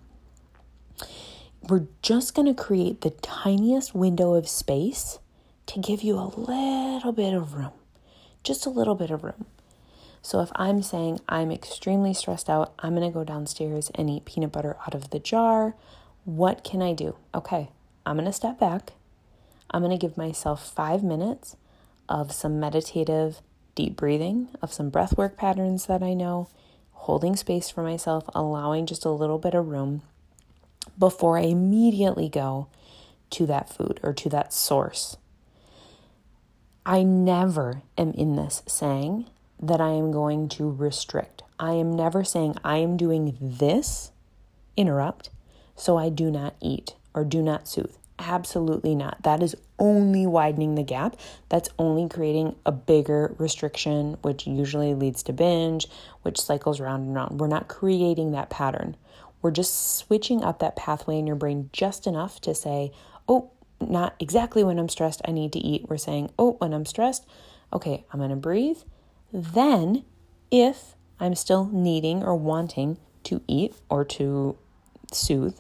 We're 1.69 1.87
just 2.01 2.35
going 2.35 2.53
to 2.53 2.61
create 2.61 3.03
the 3.03 3.11
tiniest 3.11 3.95
window 3.95 4.35
of 4.35 4.49
space 4.49 5.19
to 5.67 5.79
give 5.79 6.03
you 6.03 6.19
a 6.19 6.33
little 6.37 7.13
bit 7.13 7.35
of 7.35 7.55
room, 7.55 7.73
just 8.43 8.67
a 8.67 8.71
little 8.71 8.95
bit 8.95 9.11
of 9.11 9.23
room. 9.23 9.47
So 10.23 10.41
if 10.41 10.51
I'm 10.55 10.83
saying 10.83 11.19
I'm 11.29 11.51
extremely 11.51 12.15
stressed 12.15 12.49
out, 12.49 12.73
I'm 12.79 12.95
going 12.95 13.07
to 13.07 13.13
go 13.13 13.25
downstairs 13.25 13.91
and 13.97 14.09
eat 14.09 14.25
peanut 14.25 14.53
butter 14.53 14.77
out 14.87 14.95
of 14.95 15.11
the 15.11 15.19
jar. 15.19 15.75
What 16.25 16.63
can 16.63 16.81
I 16.81 16.93
do? 16.93 17.17
Okay, 17.35 17.71
I'm 18.07 18.17
going 18.17 18.27
to 18.27 18.33
step 18.33 18.59
back. 18.59 18.93
I'm 19.71 19.83
going 19.83 19.97
to 19.97 20.07
give 20.07 20.17
myself 20.17 20.73
five 20.73 21.03
minutes 21.03 21.57
of 22.09 22.33
some 22.33 22.61
meditative 22.61 23.43
deep 23.75 23.97
breathing, 23.97 24.49
of 24.61 24.73
some 24.73 24.91
breath 24.91 25.17
work 25.17 25.37
patterns 25.37 25.87
that 25.87 26.03
I 26.03 26.15
know, 26.15 26.49
holding 26.93 27.35
space 27.35 27.69
for 27.69 27.83
myself, 27.83 28.25
allowing 28.35 28.87
just 28.87 29.05
a 29.05 29.11
little 29.11 29.39
bit 29.39 29.55
of 29.55 29.67
room 29.67 30.03
before 30.99 31.39
I 31.39 31.43
immediately 31.43 32.29
go 32.29 32.69
to 33.31 33.47
that 33.47 33.69
food 33.69 33.99
or 34.03 34.13
to 34.13 34.29
that 34.29 34.53
source. 34.53 35.17
I 36.85 37.03
never 37.03 37.83
am 37.97 38.13
in 38.13 38.37
this 38.37 38.63
saying 38.67 39.27
that 39.63 39.81
I 39.81 39.91
am 39.91 40.11
going 40.11 40.49
to 40.51 40.71
restrict. 40.71 41.43
I 41.59 41.73
am 41.75 41.95
never 41.95 42.25
saying 42.25 42.57
I 42.65 42.79
am 42.79 42.97
doing 42.97 43.39
this 43.41 44.11
interrupt 44.77 45.31
so 45.77 45.97
I 45.97 46.09
do 46.09 46.31
not 46.31 46.55
eat 46.61 46.97
or 47.15 47.25
do 47.25 47.43
not 47.43 47.69
soothe. 47.69 47.95
Absolutely 48.19 48.95
not. 48.95 49.23
That 49.23 49.43
is 49.43 49.57
only 49.79 50.27
widening 50.27 50.75
the 50.75 50.83
gap. 50.83 51.17
That's 51.49 51.69
only 51.79 52.09
creating 52.09 52.55
a 52.65 52.73
bigger 52.73 53.35
restriction, 53.39 54.17
which 54.23 54.47
usually 54.47 54.95
leads 54.95 55.23
to 55.25 55.33
binge, 55.33 55.89
which 56.23 56.41
cycles 56.41 56.81
round 56.81 57.07
and 57.07 57.15
round. 57.15 57.41
We're 57.41 57.49
not 57.49 57.69
creating 57.69 58.33
that 58.33 58.51
pattern. 58.51 58.97
We're 59.41 59.51
just 59.51 59.97
switching 59.97 60.45
up 60.45 60.61
that 60.61 60.77
pathway 60.77 61.19
in 61.19 61.27
your 61.27 61.37
brain 61.37 61.71
just 61.73 62.07
enough 62.07 62.41
to 62.43 62.55
say, 62.55 62.93
oh, 63.29 63.51
not 63.81 64.15
exactly 64.21 64.63
when 64.63 64.79
I'm 64.79 64.89
stressed, 64.89 65.21
I 65.27 65.33
need 65.33 65.53
to 65.55 65.59
eat. 65.59 65.89
We're 65.89 65.99
saying, 65.99 66.31
oh, 66.39 66.53
when 66.59 66.73
I'm 66.73 66.87
stressed, 66.87 67.27
okay, 67.73 68.05
I'm 68.13 68.21
going 68.21 68.31
to 68.31 68.37
breathe. 68.37 68.79
Then, 69.33 70.05
if 70.51 70.95
I'm 71.19 71.35
still 71.35 71.67
needing 71.73 72.23
or 72.23 72.35
wanting 72.35 72.99
to 73.25 73.41
eat 73.49 73.75
or 73.89 74.05
to 74.05 74.57
soothe, 75.11 75.59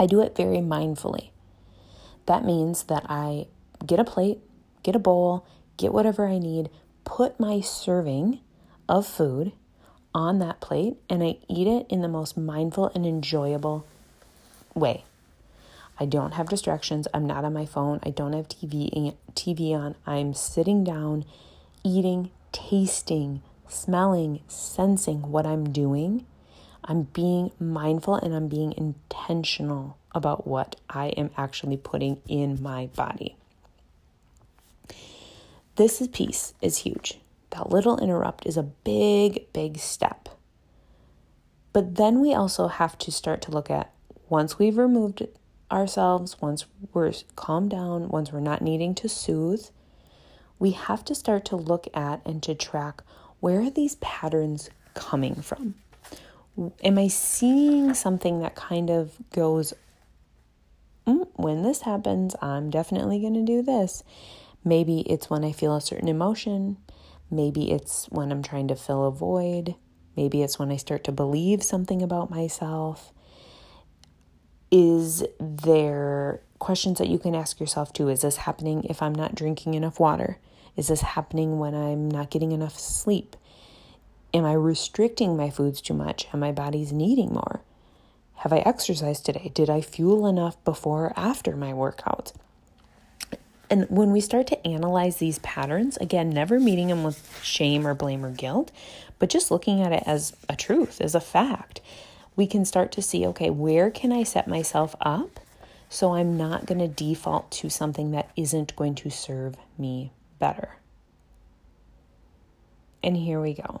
I 0.00 0.06
do 0.06 0.20
it 0.20 0.36
very 0.36 0.58
mindfully. 0.58 1.30
That 2.26 2.44
means 2.44 2.84
that 2.84 3.04
I 3.08 3.46
get 3.86 4.00
a 4.00 4.04
plate, 4.04 4.38
get 4.82 4.96
a 4.96 5.00
bowl, 5.00 5.46
get 5.76 5.92
whatever 5.92 6.26
I 6.26 6.38
need, 6.38 6.70
put 7.04 7.38
my 7.38 7.60
serving 7.60 8.40
of 8.88 9.06
food 9.06 9.52
on 10.14 10.38
that 10.40 10.60
plate, 10.60 10.96
and 11.08 11.22
I 11.22 11.36
eat 11.48 11.66
it 11.66 11.86
in 11.88 12.02
the 12.02 12.08
most 12.08 12.36
mindful 12.36 12.90
and 12.94 13.06
enjoyable 13.06 13.86
way. 14.74 15.04
I 15.98 16.04
don't 16.04 16.32
have 16.32 16.48
distractions. 16.48 17.06
I'm 17.14 17.26
not 17.26 17.44
on 17.44 17.52
my 17.52 17.66
phone. 17.66 18.00
I 18.02 18.10
don't 18.10 18.32
have 18.32 18.48
TV 18.48 19.14
TV 19.34 19.72
on. 19.72 19.94
I'm 20.06 20.34
sitting 20.34 20.84
down, 20.84 21.24
eating, 21.84 22.30
tasting, 22.52 23.42
smelling, 23.68 24.40
sensing 24.46 25.30
what 25.30 25.46
I'm 25.46 25.72
doing. 25.72 26.26
I'm 26.84 27.02
being 27.02 27.50
mindful 27.58 28.16
and 28.16 28.34
I'm 28.34 28.48
being 28.48 28.72
intentional 28.76 29.96
about 30.14 30.46
what 30.46 30.76
I 30.90 31.08
am 31.08 31.30
actually 31.36 31.76
putting 31.76 32.20
in 32.28 32.62
my 32.62 32.86
body. 32.94 33.36
This 35.76 36.06
piece 36.08 36.54
is 36.60 36.78
huge. 36.78 37.18
That 37.50 37.70
little 37.70 37.98
interrupt 37.98 38.46
is 38.46 38.56
a 38.56 38.62
big, 38.62 39.52
big 39.52 39.78
step. 39.78 40.28
But 41.72 41.94
then 41.94 42.20
we 42.20 42.34
also 42.34 42.68
have 42.68 42.98
to 42.98 43.10
start 43.10 43.40
to 43.42 43.50
look 43.50 43.70
at 43.70 43.92
once 44.28 44.58
we've 44.58 44.76
removed 44.76 45.26
ourselves, 45.70 46.40
once 46.40 46.66
we're 46.92 47.12
calmed 47.36 47.70
down, 47.70 48.08
once 48.08 48.32
we're 48.32 48.40
not 48.40 48.60
needing 48.60 48.94
to 48.96 49.08
soothe, 49.08 49.66
we 50.62 50.70
have 50.70 51.04
to 51.04 51.12
start 51.12 51.44
to 51.44 51.56
look 51.56 51.88
at 51.92 52.24
and 52.24 52.40
to 52.40 52.54
track 52.54 53.02
where 53.40 53.60
are 53.62 53.70
these 53.70 53.96
patterns 53.96 54.70
coming 54.94 55.34
from? 55.34 55.74
Am 56.84 56.98
I 56.98 57.08
seeing 57.08 57.92
something 57.94 58.38
that 58.38 58.54
kind 58.54 58.88
of 58.88 59.16
goes 59.30 59.74
mm, 61.04 61.26
when 61.34 61.64
this 61.64 61.82
happens, 61.82 62.36
I'm 62.40 62.70
definitely 62.70 63.18
going 63.18 63.34
to 63.34 63.42
do 63.42 63.60
this. 63.62 64.04
Maybe 64.64 65.00
it's 65.00 65.28
when 65.28 65.44
I 65.44 65.50
feel 65.50 65.74
a 65.74 65.80
certain 65.80 66.06
emotion. 66.06 66.76
Maybe 67.28 67.72
it's 67.72 68.06
when 68.10 68.30
I'm 68.30 68.44
trying 68.44 68.68
to 68.68 68.76
fill 68.76 69.04
a 69.04 69.10
void. 69.10 69.74
Maybe 70.16 70.44
it's 70.44 70.60
when 70.60 70.70
I 70.70 70.76
start 70.76 71.02
to 71.04 71.12
believe 71.12 71.64
something 71.64 72.02
about 72.02 72.30
myself. 72.30 73.12
Is 74.70 75.24
there 75.40 76.40
questions 76.60 76.98
that 76.98 77.08
you 77.08 77.18
can 77.18 77.34
ask 77.34 77.58
yourself 77.58 77.92
too? 77.92 78.08
Is 78.08 78.20
this 78.20 78.36
happening 78.36 78.84
if 78.84 79.02
I'm 79.02 79.14
not 79.14 79.34
drinking 79.34 79.74
enough 79.74 79.98
water? 79.98 80.38
Is 80.76 80.88
this 80.88 81.02
happening 81.02 81.58
when 81.58 81.74
I'm 81.74 82.10
not 82.10 82.30
getting 82.30 82.52
enough 82.52 82.78
sleep? 82.78 83.36
Am 84.32 84.44
I 84.44 84.54
restricting 84.54 85.36
my 85.36 85.50
foods 85.50 85.80
too 85.80 85.94
much 85.94 86.26
and 86.32 86.40
my 86.40 86.52
body's 86.52 86.92
needing 86.92 87.34
more? 87.34 87.60
Have 88.36 88.52
I 88.52 88.58
exercised 88.58 89.26
today? 89.26 89.52
Did 89.54 89.68
I 89.68 89.82
fuel 89.82 90.26
enough 90.26 90.62
before 90.64 91.06
or 91.06 91.12
after 91.14 91.54
my 91.56 91.74
workout? 91.74 92.32
And 93.68 93.86
when 93.88 94.12
we 94.12 94.20
start 94.20 94.46
to 94.48 94.66
analyze 94.66 95.16
these 95.16 95.38
patterns, 95.40 95.96
again, 95.98 96.30
never 96.30 96.58
meeting 96.58 96.88
them 96.88 97.04
with 97.04 97.40
shame 97.42 97.86
or 97.86 97.94
blame 97.94 98.24
or 98.24 98.30
guilt, 98.30 98.72
but 99.18 99.30
just 99.30 99.50
looking 99.50 99.82
at 99.82 99.92
it 99.92 100.02
as 100.06 100.34
a 100.48 100.56
truth, 100.56 101.00
as 101.00 101.14
a 101.14 101.20
fact, 101.20 101.80
we 102.34 102.46
can 102.46 102.64
start 102.64 102.92
to 102.92 103.02
see 103.02 103.26
okay, 103.26 103.50
where 103.50 103.90
can 103.90 104.10
I 104.10 104.22
set 104.22 104.48
myself 104.48 104.96
up 105.00 105.38
so 105.88 106.14
I'm 106.14 106.38
not 106.38 106.64
going 106.64 106.80
to 106.80 106.88
default 106.88 107.50
to 107.52 107.68
something 107.68 108.12
that 108.12 108.30
isn't 108.36 108.74
going 108.76 108.94
to 108.96 109.10
serve 109.10 109.56
me 109.76 110.10
better? 110.42 110.74
And 113.00 113.16
here 113.16 113.40
we 113.40 113.54
go. 113.54 113.80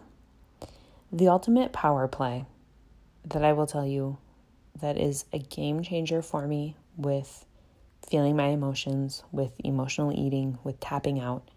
The 1.10 1.26
ultimate 1.26 1.72
power 1.72 2.06
play 2.06 2.44
that 3.24 3.44
I 3.44 3.52
will 3.52 3.66
tell 3.66 3.84
you 3.84 4.18
that 4.80 4.96
is 4.96 5.24
a 5.32 5.40
game 5.40 5.82
changer 5.82 6.22
for 6.22 6.46
me 6.46 6.76
with 6.96 7.44
feeling 8.08 8.36
my 8.36 8.46
emotions, 8.46 9.24
with 9.32 9.50
emotional 9.64 10.12
eating, 10.16 10.58
with 10.62 10.78
tapping 10.78 11.18
out, 11.18 11.50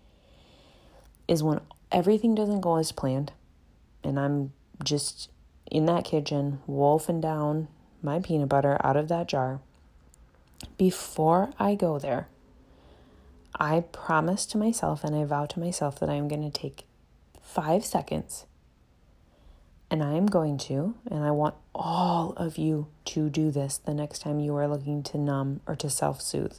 is 1.27 1.43
when 1.43 1.61
everything 1.91 2.33
doesn't 2.33 2.61
go 2.61 2.77
as 2.77 2.91
planned 2.91 3.31
and 4.03 4.19
I'm 4.19 4.53
just 4.83 5.29
in 5.69 5.85
that 5.85 6.03
kitchen 6.03 6.61
wolfing 6.65 7.21
down 7.21 7.67
my 8.01 8.19
peanut 8.19 8.49
butter 8.49 8.79
out 8.83 8.97
of 8.97 9.09
that 9.09 9.27
jar. 9.27 9.59
Before 10.79 11.51
I 11.59 11.75
go 11.75 11.99
there, 11.99 12.27
I 13.57 13.81
promise 13.91 14.45
to 14.47 14.57
myself 14.57 15.03
and 15.03 15.15
I 15.15 15.23
vow 15.23 15.45
to 15.45 15.59
myself 15.59 15.99
that 15.99 16.09
I 16.09 16.15
am 16.15 16.27
going 16.27 16.49
to 16.49 16.59
take 16.59 16.85
five 17.41 17.85
seconds 17.85 18.45
and 19.89 20.03
I 20.03 20.13
am 20.13 20.25
going 20.25 20.57
to, 20.57 20.95
and 21.09 21.23
I 21.23 21.31
want 21.31 21.55
all 21.73 22.33
of 22.37 22.57
you 22.57 22.87
to 23.05 23.29
do 23.29 23.51
this 23.51 23.77
the 23.77 23.93
next 23.93 24.19
time 24.19 24.39
you 24.39 24.55
are 24.55 24.67
looking 24.67 25.03
to 25.03 25.17
numb 25.17 25.61
or 25.67 25.75
to 25.77 25.89
self 25.89 26.21
soothe 26.21 26.57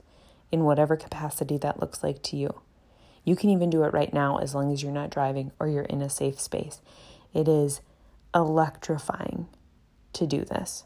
in 0.52 0.64
whatever 0.64 0.96
capacity 0.96 1.58
that 1.58 1.80
looks 1.80 2.02
like 2.02 2.22
to 2.22 2.36
you. 2.36 2.60
You 3.24 3.34
can 3.34 3.50
even 3.50 3.68
do 3.68 3.82
it 3.82 3.92
right 3.92 4.12
now 4.12 4.38
as 4.38 4.54
long 4.54 4.72
as 4.72 4.82
you're 4.82 4.92
not 4.92 5.10
driving 5.10 5.50
or 5.58 5.68
you're 5.68 5.82
in 5.82 6.00
a 6.00 6.08
safe 6.08 6.40
space. 6.40 6.80
It 7.34 7.48
is 7.48 7.80
electrifying 8.34 9.48
to 10.12 10.26
do 10.26 10.44
this. 10.44 10.84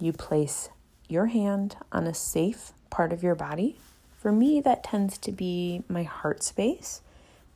You 0.00 0.12
place 0.12 0.70
your 1.08 1.26
hand 1.26 1.76
on 1.92 2.06
a 2.06 2.14
safe 2.14 2.72
part 2.88 3.12
of 3.12 3.22
your 3.22 3.34
body. 3.34 3.78
For 4.18 4.32
me, 4.32 4.60
that 4.60 4.84
tends 4.84 5.16
to 5.18 5.32
be 5.32 5.82
my 5.88 6.02
heart 6.02 6.42
space, 6.42 7.02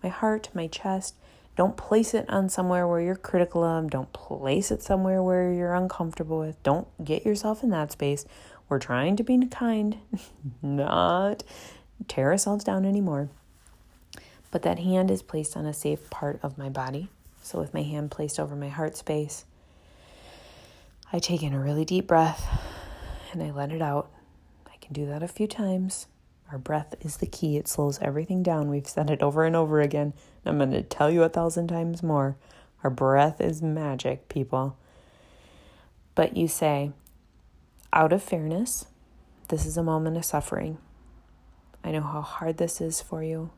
my 0.02 0.09
heart, 0.09 0.49
my 0.54 0.69
chest, 0.69 1.14
don't 1.54 1.76
place 1.76 2.14
it 2.14 2.28
on 2.31 2.49
somewhere 2.49 2.88
where 2.88 3.00
you're 3.00 3.14
critical 3.14 3.62
of. 3.62 3.90
Don't 3.90 4.12
place 4.12 4.71
it 4.71 4.83
somewhere 4.83 5.23
where 5.23 5.52
you're 5.52 5.75
uncomfortable 5.75 6.38
with. 6.40 6.62
Don't 6.62 6.88
get 7.04 7.26
yourself 7.26 7.62
in 7.62 7.71
that 7.71 7.92
space. 7.92 8.25
We're 8.69 8.78
trying 8.78 9.16
to 9.16 9.23
be 9.23 9.47
kind, 9.47 9.99
not 10.62 11.42
tear 12.09 12.31
ourselves 12.31 12.64
down 12.64 12.87
anymore. 12.87 13.28
But 14.50 14.62
that 14.62 14.78
hand 14.78 15.11
is 15.11 15.23
placed 15.23 15.57
on 15.57 15.66
a 15.66 15.75
safe 15.75 16.09
part 16.09 16.40
of 16.42 16.57
my 16.57 16.71
body. 16.71 17.11
So, 17.42 17.59
with 17.59 17.75
my 17.75 17.83
hand 17.83 18.11
placed 18.11 18.38
over 18.38 18.54
my 18.54 18.69
heart 18.69 18.97
space, 18.97 19.45
I 21.12 21.19
take 21.19 21.42
in 21.42 21.52
a 21.52 21.61
really 21.61 21.85
deep 21.85 22.07
breath 22.07 22.47
and 23.33 23.42
I 23.42 23.50
let 23.50 23.73
it 23.73 23.83
out. 23.83 24.11
I 24.66 24.76
can 24.81 24.92
do 24.92 25.07
that 25.07 25.23
a 25.23 25.28
few 25.28 25.47
times. 25.47 26.07
Our 26.52 26.59
breath 26.59 26.94
is 27.00 27.16
the 27.16 27.26
key, 27.26 27.56
it 27.56 27.66
slows 27.66 27.99
everything 28.02 28.42
down. 28.42 28.68
We've 28.68 28.87
said 28.87 29.09
it 29.09 29.23
over 29.23 29.44
and 29.44 29.56
over 29.56 29.80
again. 29.80 30.12
I'm 30.44 30.59
going 30.59 30.71
to 30.73 30.82
tell 30.82 31.11
you 31.11 31.23
a 31.23 31.30
thousand 31.30 31.68
times 31.68 32.02
more. 32.02 32.37
Our 32.85 32.90
breath 32.90 33.40
is 33.40 33.62
magic, 33.62 34.28
people. 34.28 34.76
But 36.14 36.37
you 36.37 36.49
say, 36.49 36.92
out 37.90 38.12
of 38.12 38.23
fairness, 38.23 38.85
this 39.49 39.64
is 39.64 39.78
a 39.78 39.82
moment 39.82 40.18
of 40.18 40.26
suffering. 40.26 40.76
I 41.82 41.90
know 41.90 42.02
how 42.02 42.21
hard 42.21 42.59
this 42.59 42.82
is 42.82 43.00
for 43.00 43.23
you. 43.25 43.50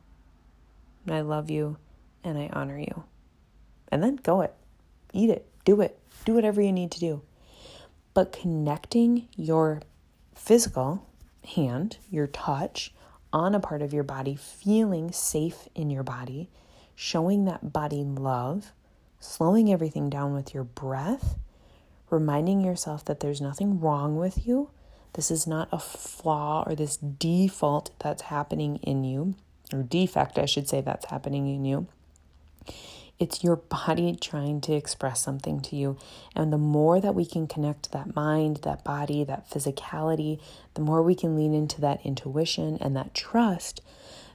I 1.09 1.19
love 1.19 1.49
you 1.49 1.75
and 2.23 2.37
I 2.37 2.49
honor 2.53 2.79
you. 2.79 3.03
And 3.91 4.01
then 4.01 4.15
go 4.15 4.39
it. 4.39 4.53
Eat 5.11 5.29
it. 5.29 5.45
Do 5.65 5.81
it. 5.81 5.99
Do 6.23 6.33
whatever 6.33 6.61
you 6.61 6.71
need 6.71 6.91
to 6.91 6.99
do. 6.99 7.21
But 8.13 8.31
connecting 8.31 9.27
your 9.35 9.81
physical 10.33 11.05
hand, 11.45 11.97
your 12.09 12.27
touch, 12.27 12.93
on 13.31 13.53
a 13.53 13.59
part 13.59 13.81
of 13.81 13.93
your 13.93 14.03
body, 14.03 14.35
feeling 14.35 15.11
safe 15.11 15.67
in 15.75 15.89
your 15.89 16.03
body, 16.03 16.49
showing 16.95 17.45
that 17.45 17.73
body 17.73 18.03
love, 18.03 18.71
slowing 19.19 19.71
everything 19.71 20.09
down 20.09 20.33
with 20.33 20.53
your 20.53 20.63
breath, 20.63 21.37
reminding 22.09 22.61
yourself 22.61 23.03
that 23.05 23.19
there's 23.19 23.41
nothing 23.41 23.79
wrong 23.79 24.17
with 24.17 24.47
you. 24.47 24.69
This 25.13 25.31
is 25.31 25.47
not 25.47 25.69
a 25.71 25.79
flaw 25.79 26.63
or 26.65 26.75
this 26.75 26.97
default 26.97 27.91
that's 27.99 28.23
happening 28.23 28.77
in 28.77 29.03
you, 29.03 29.35
or 29.73 29.83
defect, 29.83 30.37
I 30.37 30.45
should 30.45 30.67
say, 30.67 30.81
that's 30.81 31.05
happening 31.05 31.47
in 31.53 31.65
you. 31.65 31.87
It's 33.17 33.43
your 33.43 33.55
body 33.55 34.17
trying 34.19 34.59
to 34.61 34.73
express 34.73 35.23
something 35.23 35.61
to 35.61 35.75
you. 35.75 35.97
And 36.35 36.51
the 36.51 36.57
more 36.57 36.99
that 36.99 37.15
we 37.15 37.25
can 37.25 37.47
connect 37.47 37.91
that 37.91 38.15
mind, 38.15 38.57
that 38.63 38.83
body, 38.83 39.23
that 39.23 39.49
physicality, 39.49 40.39
the 40.73 40.81
more 40.81 41.01
we 41.01 41.15
can 41.15 41.35
lean 41.35 41.53
into 41.53 41.79
that 41.81 42.05
intuition 42.05 42.77
and 42.81 42.95
that 42.95 43.13
trust, 43.13 43.81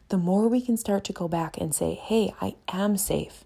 the 0.08 0.16
more 0.16 0.48
we 0.48 0.62
can 0.62 0.76
start 0.76 1.04
to 1.04 1.12
go 1.12 1.28
back 1.28 1.58
and 1.58 1.74
say, 1.74 1.94
hey, 1.94 2.34
I 2.40 2.54
am 2.72 2.96
safe. 2.96 3.44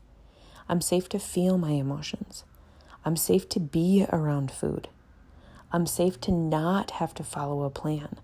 I'm 0.69 0.81
safe 0.81 1.09
to 1.11 1.19
feel 1.19 1.59
my 1.59 1.73
emotions. 1.73 2.45
I'm 3.05 3.17
safe 3.17 3.49
to 3.50 3.61
be 3.61 4.07
around 4.11 4.50
food. 4.50 4.88
I'm 5.73 5.87
safe 5.87 6.21
to 6.23 6.33
not 6.33 6.93
have 6.93 7.12
to 7.14 7.25
follow 7.25 7.64
a 7.64 7.71
plan. 7.71 8.17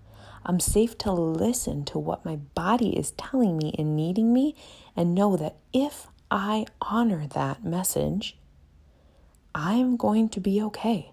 I'm 0.43 0.59
safe 0.59 0.97
to 0.99 1.11
listen 1.11 1.85
to 1.85 1.99
what 1.99 2.25
my 2.25 2.37
body 2.37 2.97
is 2.97 3.11
telling 3.11 3.57
me 3.57 3.75
and 3.77 3.95
needing 3.95 4.33
me 4.33 4.55
and 4.95 5.13
know 5.13 5.37
that 5.37 5.57
if 5.71 6.07
I 6.31 6.65
honor 6.81 7.27
that 7.27 7.63
message, 7.65 8.37
I'm 9.53 9.97
going 9.97 10.29
to 10.29 10.39
be 10.39 10.61
okay. 10.61 11.11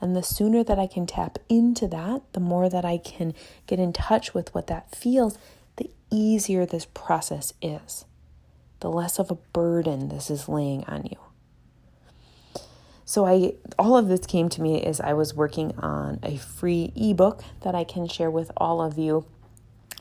And 0.00 0.16
the 0.16 0.22
sooner 0.22 0.64
that 0.64 0.78
I 0.78 0.88
can 0.88 1.06
tap 1.06 1.38
into 1.48 1.86
that, 1.88 2.22
the 2.32 2.40
more 2.40 2.68
that 2.68 2.84
I 2.84 2.98
can 2.98 3.34
get 3.68 3.78
in 3.78 3.92
touch 3.92 4.34
with 4.34 4.52
what 4.54 4.66
that 4.66 4.94
feels, 4.94 5.38
the 5.76 5.90
easier 6.10 6.66
this 6.66 6.86
process 6.86 7.54
is. 7.62 8.04
The 8.80 8.90
less 8.90 9.18
of 9.18 9.30
a 9.30 9.36
burden 9.52 10.08
this 10.08 10.28
is 10.28 10.48
laying 10.48 10.84
on 10.84 11.06
you. 11.06 11.18
So 13.04 13.26
I 13.26 13.54
all 13.78 13.96
of 13.96 14.08
this 14.08 14.26
came 14.26 14.48
to 14.50 14.60
me 14.60 14.82
as 14.82 15.00
I 15.00 15.14
was 15.14 15.34
working 15.34 15.74
on 15.78 16.20
a 16.22 16.36
free 16.36 16.92
ebook 16.94 17.42
that 17.62 17.74
I 17.74 17.82
can 17.82 18.06
share 18.06 18.30
with 18.30 18.50
all 18.56 18.82
of 18.82 18.98
you. 18.98 19.24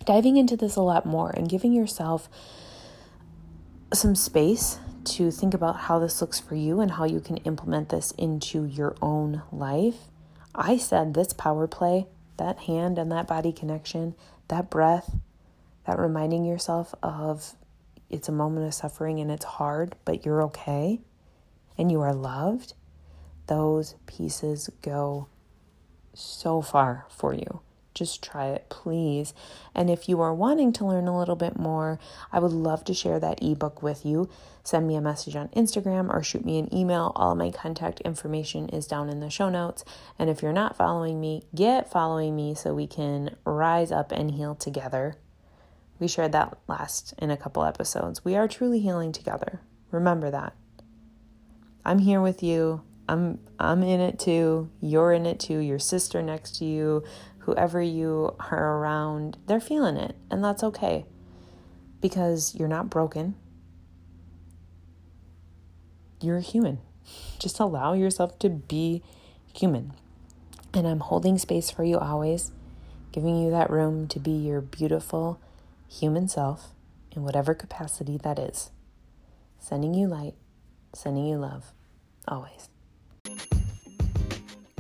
Diving 0.06 0.36
into 0.36 0.58
this 0.58 0.76
a 0.76 0.82
lot 0.82 1.06
more 1.06 1.30
and 1.30 1.50
giving 1.50 1.74
yourself 1.74 2.30
some 3.94 4.16
space 4.16 4.80
to 5.06 5.32
think 5.32 5.54
about 5.54 5.78
how 5.78 6.00
this 6.00 6.20
looks 6.22 6.40
for 6.40 6.56
you 6.56 6.82
and 6.82 6.92
how 6.92 7.06
you 7.06 7.20
can 7.20 7.38
implement 7.38 7.90
this 7.90 8.12
into 8.12 8.66
your 8.66 8.96
own 9.02 9.42
life. 9.52 10.10
I 10.54 10.78
said 10.78 11.14
this 11.14 11.34
power 11.34 11.68
play, 11.68 12.08
that 12.38 12.60
hand 12.60 12.98
and 12.98 13.12
that 13.12 13.28
body 13.28 13.54
connection, 13.54 14.16
that 14.50 14.70
breath, 14.70 15.16
that 15.86 16.00
reminding 16.00 16.44
yourself 16.44 16.94
of 17.02 17.54
it's 18.10 18.28
a 18.30 18.34
moment 18.34 18.68
of 18.68 18.74
suffering 18.74 19.20
and 19.20 19.32
it's 19.32 19.46
hard, 19.46 19.96
but 20.04 20.26
you're 20.26 20.44
okay 20.44 21.00
and 21.78 21.92
you 21.92 22.02
are 22.02 22.14
loved 22.14 22.74
those 23.48 23.96
pieces 24.06 24.70
go 24.82 25.28
so 26.14 26.62
far 26.62 27.06
for 27.10 27.34
you. 27.34 27.62
Just 27.98 28.24
try 28.24 28.50
it, 28.50 28.70
please. 28.70 29.34
And 29.74 29.90
if 29.90 30.08
you 30.08 30.22
are 30.22 30.34
wanting 30.34 30.72
to 30.74 30.86
learn 30.86 31.08
a 31.08 31.18
little 31.18 31.36
bit 31.36 31.58
more, 31.58 31.98
I 32.32 32.38
would 32.38 32.52
love 32.52 32.84
to 32.86 32.94
share 32.94 33.20
that 33.20 33.42
ebook 33.42 33.82
with 33.82 34.06
you. 34.06 34.30
Send 34.64 34.88
me 34.88 34.96
a 34.96 35.02
message 35.02 35.36
on 35.36 35.48
Instagram 35.50 36.14
or 36.14 36.22
shoot 36.22 36.46
me 36.46 36.60
an 36.60 36.72
email. 36.72 37.12
All 37.16 37.34
my 37.34 37.50
contact 37.50 38.02
information 38.02 38.70
is 38.70 38.86
down 38.86 39.10
in 39.10 39.20
the 39.20 39.32
show 39.32 39.50
notes. 39.50 39.84
And 40.20 40.30
if 40.30 40.44
you're 40.44 40.54
not 40.54 40.78
following 40.78 41.20
me, 41.20 41.42
get 41.56 41.90
following 41.90 42.36
me 42.36 42.54
so 42.54 42.76
we 42.76 42.86
can 42.86 43.36
rise 43.46 43.92
up 43.92 44.12
and 44.12 44.30
heal 44.30 44.54
together. 44.54 45.16
We 46.00 46.08
shared 46.08 46.34
that 46.34 46.56
last 46.68 47.16
in 47.18 47.32
a 47.32 47.38
couple 47.38 47.64
episodes. 47.64 48.24
We 48.24 48.36
are 48.36 48.48
truly 48.48 48.80
healing 48.80 49.12
together. 49.12 49.62
Remember 49.90 50.30
that. 50.30 50.54
I'm 51.84 51.98
here 51.98 52.22
with 52.22 52.44
you. 52.44 52.84
I'm 53.10 53.40
I'm 53.60 53.84
in 53.84 54.02
it 54.02 54.20
too. 54.20 54.70
You're 54.82 55.14
in 55.14 55.26
it 55.26 55.40
too. 55.40 55.60
Your 55.60 55.80
sister 55.80 56.22
next 56.22 56.58
to 56.58 56.66
you, 56.66 57.04
whoever 57.48 57.82
you 57.82 58.36
are 58.52 58.78
around, 58.78 59.38
they're 59.48 59.62
feeling 59.62 59.96
it, 59.96 60.18
and 60.30 60.44
that's 60.44 60.64
okay. 60.64 61.06
Because 62.02 62.54
you're 62.54 62.68
not 62.68 62.90
broken. 62.90 63.36
You're 66.22 66.42
human. 66.42 66.80
Just 67.40 67.58
allow 67.62 67.94
yourself 67.94 68.38
to 68.40 68.50
be 68.50 69.02
human. 69.54 69.94
And 70.74 70.86
I'm 70.86 71.00
holding 71.00 71.38
space 71.38 71.72
for 71.72 71.86
you 71.86 71.98
always, 71.98 72.52
giving 73.14 73.42
you 73.42 73.50
that 73.50 73.70
room 73.70 74.10
to 74.10 74.20
be 74.20 74.32
your 74.32 74.60
beautiful 74.60 75.40
human 75.88 76.28
self 76.28 76.74
in 77.14 77.24
whatever 77.24 77.54
capacity 77.54 78.18
that 78.18 78.38
is. 78.38 78.72
Sending 79.58 79.94
you 79.94 80.08
light, 80.08 80.34
sending 80.94 81.26
you 81.26 81.38
love, 81.38 81.72
always. 82.28 82.68